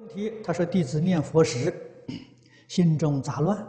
[0.00, 1.72] 问题，他说弟子念佛时
[2.68, 3.66] 心中杂乱，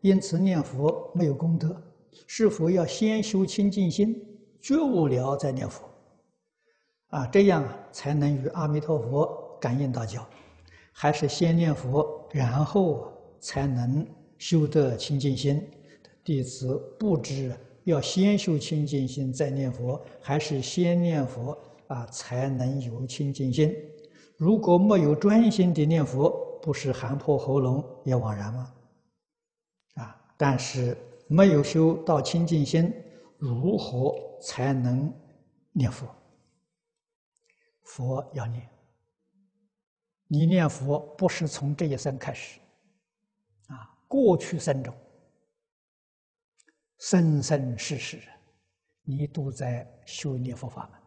[0.00, 1.82] 因此念佛没有功德，
[2.28, 4.24] 是否要先修清净心，
[4.60, 5.82] 觉悟了再念佛？
[7.08, 10.24] 啊，这样才能与阿弥陀佛感应道交，
[10.92, 14.06] 还是先念佛，然后才能
[14.38, 15.60] 修得清净心？
[16.22, 17.52] 弟子不知
[17.82, 21.58] 要先修清净心再念佛，还是先念佛
[21.88, 23.74] 啊才能有清净心？
[24.42, 28.74] 如果没有专心的念佛，不是喊破喉咙也枉然吗？
[29.94, 32.92] 啊，但是没有修到清净心，
[33.38, 35.14] 如何才能
[35.70, 36.12] 念佛？
[37.84, 38.68] 佛要念，
[40.26, 42.58] 你念佛不是从这一生开始，
[43.68, 44.92] 啊，过去生中，
[46.98, 48.20] 生生世世，
[49.04, 51.00] 你都在修念佛法门，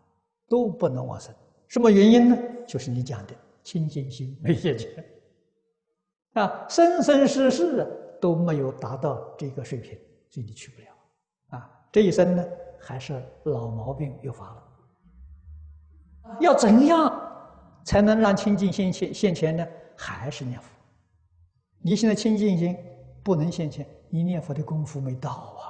[0.47, 1.35] 都不能往生。
[1.67, 2.37] 什么原因呢？
[2.67, 3.33] 就是你讲的
[3.63, 5.05] 清净心没现前，
[6.33, 7.87] 啊，生生世世
[8.21, 9.97] 都没有达到这个水平，
[10.29, 10.87] 所以你去不了，
[11.57, 12.45] 啊，这一生呢，
[12.79, 14.63] 还是老毛病又发了。
[16.39, 17.21] 要怎样
[17.83, 19.67] 才能让清净心现现前呢？
[19.95, 20.67] 还是念佛。
[21.81, 22.75] 你现在清净心
[23.23, 25.61] 不能现前，你念佛的功夫没到啊！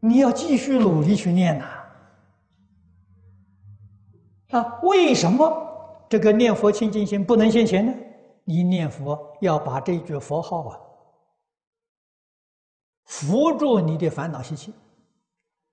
[0.00, 1.64] 你要继续努力去念呐！
[1.64, 1.77] 啊，
[4.48, 7.94] 啊为什么这个念佛清净心不能现前呢？
[8.44, 10.80] 你念佛要把这句佛号啊，
[13.04, 14.72] 扶住你的烦恼习气，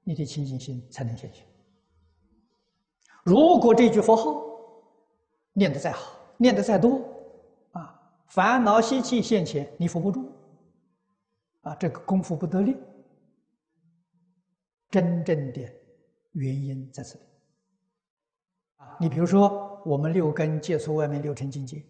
[0.03, 1.45] 你的清净心才能现前。
[3.23, 4.43] 如果这句佛号
[5.53, 6.99] 念得再好，念得再多，
[7.71, 10.29] 啊，烦恼习气现前，你扶不住，
[11.61, 12.75] 啊，这个功夫不得力。
[14.91, 15.61] 真正的
[16.33, 17.25] 原因在这里，
[18.99, 21.83] 你比如说我们六根接触外面六尘境界，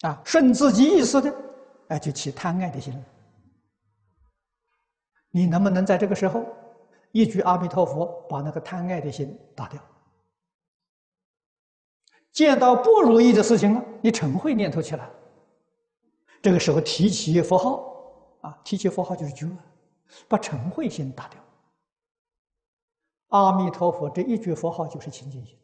[0.00, 1.34] 啊，顺自己意思的，
[1.88, 3.04] 哎，就起贪爱的心了。
[5.30, 6.44] 你能不能在这个时候？
[7.12, 9.80] 一句阿弥陀佛，把那个贪爱的心打掉。
[12.30, 15.08] 见到不如意的事情了，你嗔恚念头起来，
[16.42, 19.48] 这个时候提起佛号，啊，提起佛号就是觉，
[20.28, 21.42] 把嗔恚心打掉。
[23.36, 25.56] 阿弥陀佛这一句佛号就是清净心，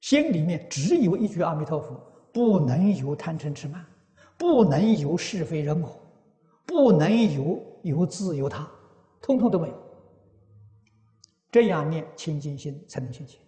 [0.00, 1.94] 心里面只有一句阿弥陀佛，
[2.32, 3.84] 不能有贪嗔痴慢，
[4.38, 6.00] 不能有是非人我，
[6.64, 8.66] 不能有有自有他，
[9.20, 9.74] 通通都没有。
[11.52, 13.38] 这样念清净心才能清净。